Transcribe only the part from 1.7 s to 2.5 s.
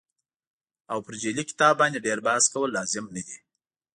باندې ډېر بحث